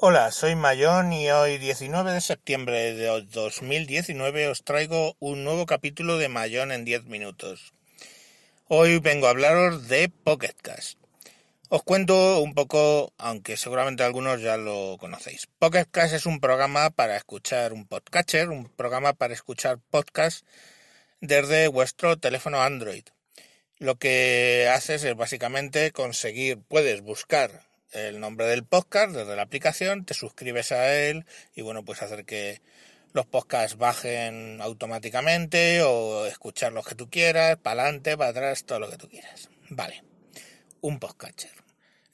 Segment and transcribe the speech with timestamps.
[0.00, 6.18] Hola, soy Mayón y hoy 19 de septiembre de 2019 os traigo un nuevo capítulo
[6.18, 7.74] de Mayón en 10 minutos.
[8.68, 11.00] Hoy vengo a hablaros de Pocket Cast.
[11.68, 15.48] Os cuento un poco, aunque seguramente algunos ya lo conocéis.
[15.58, 20.46] Pocket Cast es un programa para escuchar un podcatcher, un programa para escuchar podcast
[21.20, 23.02] desde vuestro teléfono Android.
[23.78, 30.04] Lo que haces es básicamente conseguir, puedes buscar el nombre del podcast desde la aplicación,
[30.04, 31.24] te suscribes a él
[31.54, 32.60] y bueno, pues hacer que
[33.12, 38.80] los podcasts bajen automáticamente o escuchar lo que tú quieras, para adelante, para atrás, todo
[38.80, 39.48] lo que tú quieras.
[39.70, 40.02] Vale,
[40.80, 41.52] un podcatcher.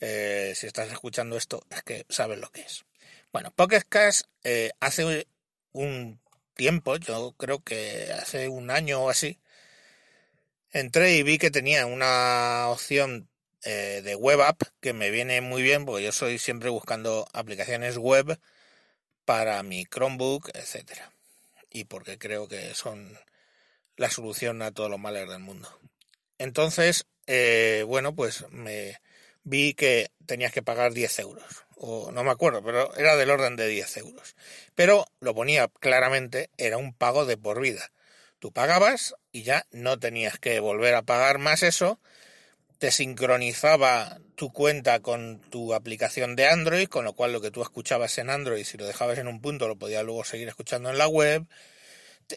[0.00, 2.84] Eh, si estás escuchando esto, es que sabes lo que es.
[3.32, 5.26] Bueno, Podcast eh, hace
[5.72, 6.20] un
[6.54, 9.40] tiempo, yo creo que hace un año o así,
[10.70, 13.28] entré y vi que tenía una opción
[13.64, 17.96] eh, de web app que me viene muy bien porque yo soy siempre buscando aplicaciones
[17.96, 18.38] web
[19.24, 21.12] para mi Chromebook, etcétera.
[21.70, 23.18] Y porque creo que son
[23.96, 25.68] la solución a todos los males del mundo.
[26.38, 29.00] Entonces, eh, bueno, pues me
[29.44, 31.64] vi que tenías que pagar 10 euros.
[31.76, 34.36] O no me acuerdo, pero era del orden de 10 euros.
[34.74, 37.90] Pero lo ponía claramente, era un pago de por vida.
[38.38, 41.98] Tú pagabas y ya no tenías que volver a pagar más eso
[42.78, 47.62] te sincronizaba tu cuenta con tu aplicación de Android, con lo cual lo que tú
[47.62, 50.98] escuchabas en Android, si lo dejabas en un punto, lo podías luego seguir escuchando en
[50.98, 51.46] la web.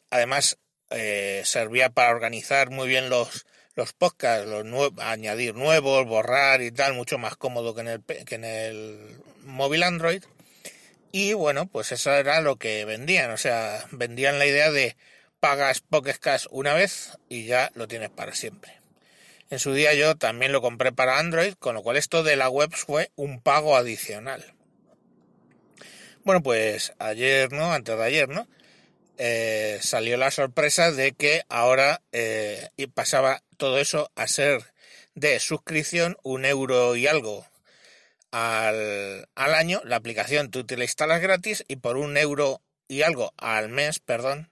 [0.09, 0.57] Además,
[0.89, 6.93] eh, servía para organizar muy bien los, los podcasts, los añadir nuevos, borrar y tal,
[6.93, 10.23] mucho más cómodo que en el, que en el móvil Android.
[11.11, 14.97] Y bueno, pues eso era lo que vendían, o sea, vendían la idea de
[15.39, 16.19] pagas Pocket
[16.51, 18.76] una vez y ya lo tienes para siempre.
[19.49, 22.49] En su día yo también lo compré para Android, con lo cual esto de la
[22.49, 24.53] web fue un pago adicional.
[26.23, 27.71] Bueno, pues ayer, ¿no?
[27.71, 28.47] Antes de ayer, ¿no?
[29.17, 34.61] Eh, salió la sorpresa de que ahora eh, pasaba todo eso a ser
[35.15, 37.47] de suscripción, un euro y algo
[38.31, 39.81] al, al año.
[39.85, 43.99] La aplicación tú te la instalas gratis y por un euro y algo al mes,
[43.99, 44.49] perdón,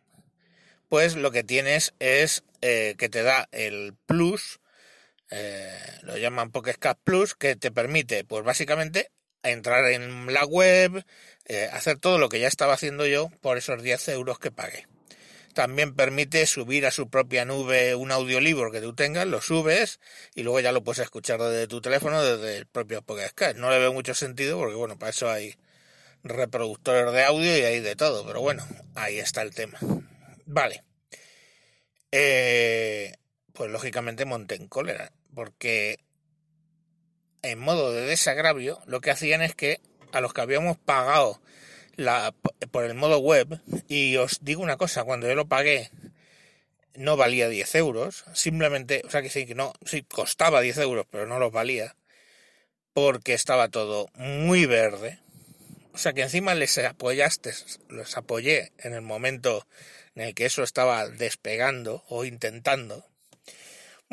[0.89, 4.59] pues lo que tienes es eh, que te da el plus
[5.31, 9.11] eh, lo llaman Pocket Plus, que te permite, pues básicamente,
[9.43, 11.05] entrar en la web,
[11.45, 14.87] eh, hacer todo lo que ya estaba haciendo yo por esos 10 euros que pagué.
[15.53, 19.99] También permite subir a su propia nube un audiolibro que tú tengas, lo subes
[20.33, 23.79] y luego ya lo puedes escuchar desde tu teléfono, desde el propio Pocket No le
[23.79, 25.55] veo mucho sentido porque, bueno, para eso hay
[26.23, 29.79] reproductores de audio y hay de todo, pero bueno, ahí está el tema.
[30.45, 30.83] Vale.
[32.11, 33.13] Eh,
[33.55, 35.99] pues lógicamente monté en cólera, porque
[37.41, 39.79] en modo de desagravio lo que hacían es que
[40.11, 41.41] a los que habíamos pagado
[41.95, 42.33] la,
[42.71, 45.89] por el modo web, y os digo una cosa, cuando yo lo pagué
[46.95, 51.05] no valía 10 euros, simplemente, o sea que sí, que no, sí, costaba 10 euros,
[51.09, 51.95] pero no los valía,
[52.93, 55.19] porque estaba todo muy verde.
[55.93, 57.53] O sea que encima les apoyaste,
[57.89, 59.65] los apoyé en el momento
[60.15, 63.05] en el que eso estaba despegando o intentando.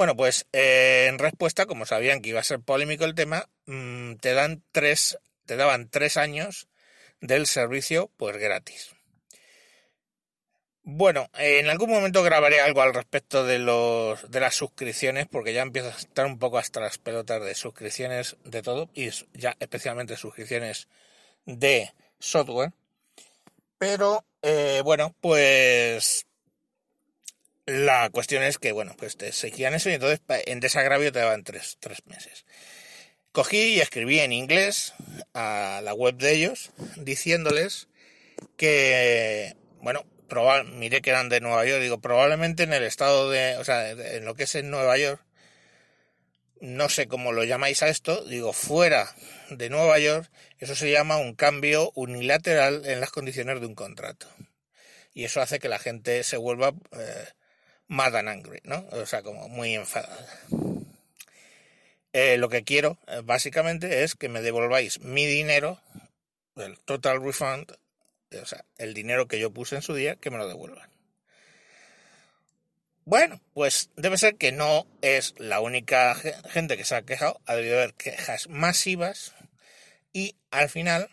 [0.02, 4.14] Bueno, pues eh, en respuesta, como sabían que iba a ser polémico el tema, mm,
[4.16, 6.66] te dan tres, te daban tres años
[7.20, 8.96] del servicio, pues gratis.
[10.82, 15.62] Bueno, en algún momento grabaré algo al respecto de los de las suscripciones, porque ya
[15.62, 20.16] empiezo a estar un poco hasta las pelotas de suscripciones de todo, y ya especialmente
[20.16, 20.88] suscripciones
[21.46, 22.72] de software.
[23.78, 26.26] Pero eh, bueno, pues
[27.66, 31.44] la cuestión es que, bueno, pues te seguían eso y entonces en desagravio te daban
[31.44, 32.44] tres, tres meses.
[33.32, 34.94] Cogí y escribí en inglés
[35.32, 37.88] a la web de ellos diciéndoles
[38.56, 43.56] que, bueno, probable, miré que eran de Nueva York, digo, probablemente en el estado de,
[43.56, 45.24] o sea, en lo que es en Nueva York,
[46.60, 49.14] no sé cómo lo llamáis a esto, digo, fuera
[49.50, 54.26] de Nueva York, eso se llama un cambio unilateral en las condiciones de un contrato.
[55.12, 57.28] Y eso hace que la gente se vuelva eh,
[57.88, 58.84] mad and angry, ¿no?
[58.92, 60.26] O sea, como muy enfadada.
[62.12, 65.80] Eh, lo que quiero, eh, básicamente, es que me devolváis mi dinero,
[66.56, 67.72] el total refund,
[68.40, 70.90] o sea, el dinero que yo puse en su día, que me lo devuelvan.
[73.04, 77.56] Bueno, pues debe ser que no es la única gente que se ha quejado, ha
[77.56, 79.34] debido haber quejas masivas
[80.12, 81.08] y al final,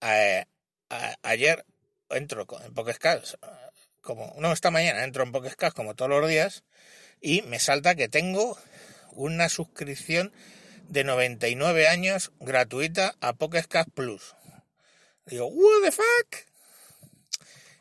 [0.00, 0.46] eh,
[1.22, 1.64] ayer
[2.10, 3.38] entro en casos
[4.00, 6.64] como, no, esta mañana entro en Pokescast como todos los días
[7.20, 8.58] y me salta que tengo
[9.12, 10.32] una suscripción
[10.88, 14.34] de 99 años gratuita a Pokescast Plus.
[15.26, 16.48] Digo, ¿what the fuck?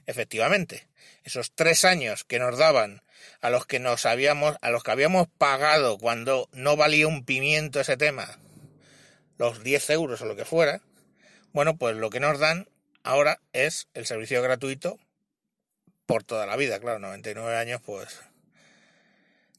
[0.05, 0.87] Efectivamente,
[1.23, 3.01] esos tres años que nos daban
[3.41, 7.79] a los que nos habíamos, a los que habíamos pagado cuando no valía un pimiento
[7.79, 8.39] ese tema,
[9.37, 10.81] los 10 euros o lo que fuera,
[11.53, 12.67] bueno, pues lo que nos dan
[13.03, 14.99] ahora es el servicio gratuito
[16.07, 18.19] por toda la vida, claro, 99 años, pues.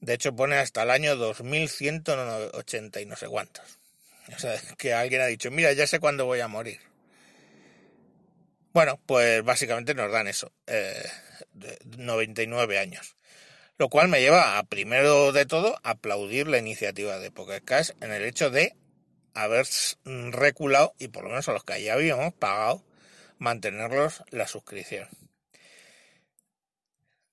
[0.01, 3.65] De hecho, pone hasta el año 2180 y no sé cuántos.
[4.35, 6.81] O sea, que alguien ha dicho, mira, ya sé cuándo voy a morir.
[8.73, 11.03] Bueno, pues básicamente nos dan eso, eh,
[11.97, 13.17] 99 años.
[13.77, 17.63] Lo cual me lleva a, primero de todo, aplaudir la iniciativa de Pocket
[18.01, 18.75] en el hecho de
[19.35, 19.67] haber
[20.05, 22.83] reculado, y por lo menos a los que ya habíamos pagado,
[23.39, 25.09] mantenerlos la suscripción.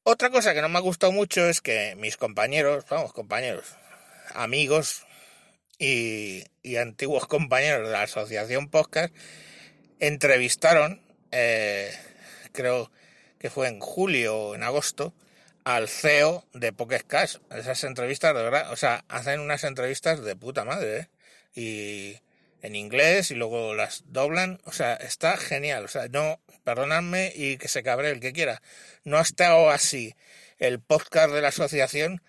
[0.07, 3.65] Otra cosa que no me ha gustado mucho es que mis compañeros, vamos, compañeros,
[4.35, 5.03] amigos
[5.79, 6.43] y,
[6.79, 9.11] antiguos compañeros de la asociación podcast
[9.99, 11.91] entrevistaron, eh,
[12.51, 12.91] creo
[13.39, 15.15] que fue en julio o en agosto,
[15.63, 17.01] al CEO de Pocket
[17.49, 21.09] Esas entrevistas, de verdad, o sea, hacen unas entrevistas de puta madre, ¿eh?
[21.55, 22.21] Y
[22.65, 27.57] en inglés y luego las doblan, o sea, está genial, o sea, no, perdonadme y
[27.57, 28.61] que se cabre el que quiera,
[29.03, 30.15] no ha estado así
[30.57, 32.23] el podcast de la asociación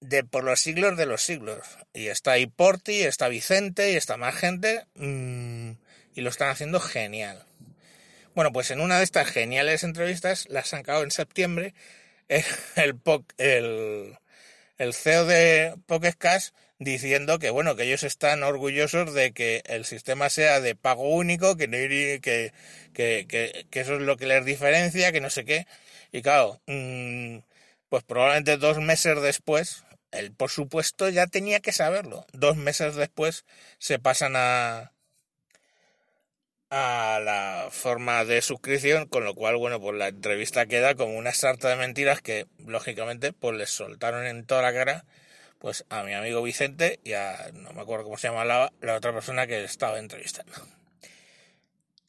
[0.00, 1.66] de por los siglos de los siglos.
[1.94, 5.72] Y está ahí Porti, está Vicente y está más gente mm,
[6.14, 7.46] y lo están haciendo genial.
[8.34, 11.74] Bueno, pues en una de estas geniales entrevistas, las han sacado en septiembre,
[12.28, 13.00] el,
[13.38, 14.18] el,
[14.78, 16.14] el CEO de Pocket
[16.80, 21.56] diciendo que bueno, que ellos están orgullosos de que el sistema sea de pago único,
[21.56, 21.68] que,
[22.22, 22.52] que,
[22.92, 25.66] que, que eso es lo que les diferencia, que no sé qué.
[26.12, 27.38] Y claro, mm,
[27.88, 32.26] pues probablemente dos meses después, él por supuesto ya tenía que saberlo.
[32.32, 33.44] Dos meses después
[33.78, 34.92] se pasan a,
[36.70, 41.32] a la forma de suscripción, con lo cual, bueno, pues la entrevista queda como una
[41.32, 45.04] sarta de mentiras que, lógicamente, pues les soltaron en toda la cara,
[45.60, 48.96] pues a mi amigo Vicente y a, no me acuerdo cómo se llama la, la
[48.96, 50.52] otra persona que estaba entrevistando.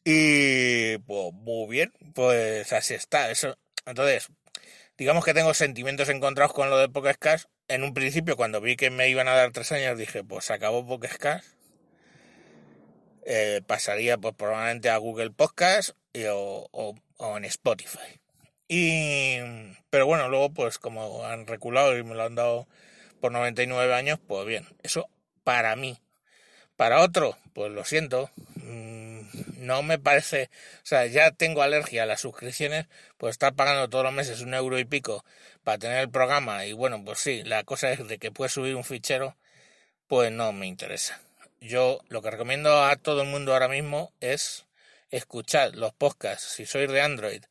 [0.04, 3.56] Y, pues, muy bien, pues así está, eso
[3.86, 4.28] entonces,
[4.96, 7.48] digamos que tengo sentimientos encontrados con lo de Pokescast.
[7.68, 10.52] En un principio, cuando vi que me iban a dar tres años, dije, pues se
[10.52, 11.46] acabó Pokescast.
[13.24, 15.90] Eh, pasaría pues probablemente a Google Podcast
[16.30, 16.68] o,
[17.18, 18.20] o, en Spotify.
[18.68, 19.38] Y,
[19.90, 22.68] pero bueno, luego pues como han reculado y me lo han dado
[23.22, 25.08] por 99 años, pues bien, eso
[25.44, 25.96] para mí.
[26.74, 28.30] Para otro, pues lo siento,
[29.58, 32.86] no me parece, o sea, ya tengo alergia a las suscripciones,
[33.18, 35.24] pues estar pagando todos los meses un euro y pico
[35.62, 38.74] para tener el programa y bueno, pues sí, la cosa es de que puedes subir
[38.74, 39.36] un fichero,
[40.08, 41.20] pues no me interesa.
[41.60, 44.66] Yo lo que recomiendo a todo el mundo ahora mismo es
[45.12, 47.44] escuchar los podcasts, si sois de Android,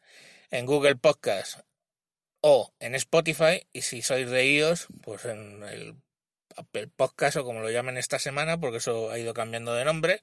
[0.50, 1.63] en Google Podcasts
[2.41, 5.95] o en Spotify y si sois de iOS, pues en el,
[6.95, 10.21] podcast o como lo llamen esta semana, porque eso ha ido cambiando de nombre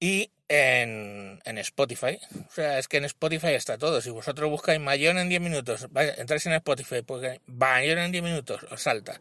[0.00, 2.18] y en, en, Spotify.
[2.48, 4.00] O sea, es que en Spotify está todo.
[4.00, 5.86] Si vosotros buscáis Mayón en 10 minutos,
[6.18, 9.20] entráis en Spotify, porque Mayón en 10 minutos, os salta.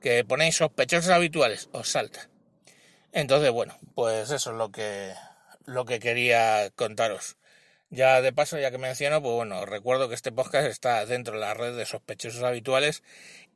[0.00, 2.30] Que ponéis sospechosos habituales, os salta.
[3.12, 5.12] Entonces, bueno, pues eso es lo que,
[5.66, 7.36] lo que quería contaros.
[7.90, 11.40] Ya de paso, ya que menciono, pues bueno, recuerdo que este podcast está dentro de
[11.40, 13.02] la red de sospechosos habituales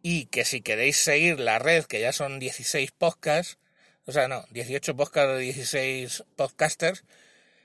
[0.02, 3.58] y que si queréis seguir la red, que ya son 16 podcasts,
[4.06, 7.04] o sea, no, 18 podcasts de 16 podcasters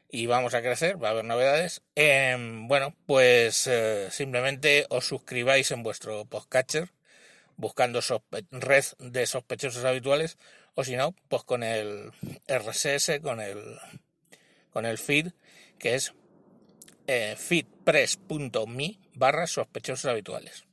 [0.09, 1.81] y vamos a crecer, va a haber novedades.
[1.95, 6.91] Em, bueno, pues eh, simplemente os suscribáis en vuestro podcatcher
[7.55, 8.01] buscando
[8.51, 10.37] red de sospechosos habituales
[10.75, 12.11] o si no, pues con el
[12.47, 13.79] RSS, con el,
[14.71, 15.31] con el feed
[15.79, 16.13] que es
[17.07, 20.65] eh, feedpress.me barra sospechosos habituales.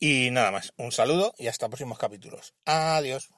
[0.00, 2.54] Y nada más, un saludo y hasta próximos capítulos.
[2.64, 3.30] Adiós.